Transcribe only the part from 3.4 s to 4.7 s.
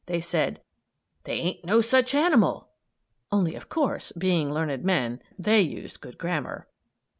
of course, being